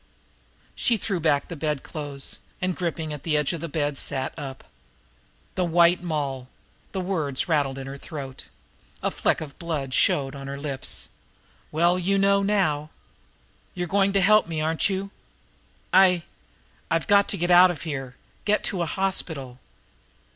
She 0.73 0.97
threw 0.97 1.19
back 1.19 1.47
the 1.47 1.55
bedclothes, 1.55 2.39
and, 2.59 2.75
gripping 2.75 3.13
at 3.13 3.21
the 3.21 3.37
edge 3.37 3.53
of 3.53 3.61
the 3.61 3.69
bed, 3.69 3.99
sat 3.99 4.33
up. 4.35 4.63
"The 5.53 5.63
White 5.63 6.01
Moll!" 6.01 6.47
The 6.91 7.01
words 7.01 7.47
rattled 7.47 7.77
in 7.77 7.85
her 7.85 7.99
throat. 7.99 8.47
A 9.03 9.11
fleck 9.11 9.41
of 9.41 9.59
blood 9.59 9.93
showed 9.93 10.33
on 10.33 10.47
her 10.47 10.57
lips. 10.59 11.09
"Well, 11.71 11.99
you 11.99 12.17
know 12.17 12.41
now! 12.41 12.89
You're 13.75 13.87
going 13.87 14.11
to 14.13 14.21
help 14.21 14.47
me, 14.47 14.59
aren't 14.59 14.89
you? 14.89 15.11
I 15.93 16.23
I've 16.89 17.05
got 17.05 17.27
to 17.29 17.37
get 17.37 17.51
out 17.51 17.69
of 17.69 17.83
here 17.83 18.15
get 18.43 18.63
to 18.63 18.81
a 18.81 18.87
hospital." 18.87 19.59